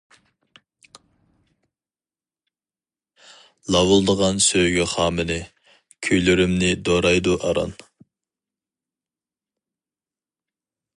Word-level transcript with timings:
لاۋۇلدىغان 3.75 4.41
سۆيگۈ 4.47 4.87
خامىنى، 4.95 5.39
كۈيلىرىمنى 6.09 6.73
دورايدۇ 6.89 7.39
ئاران. 7.51 7.77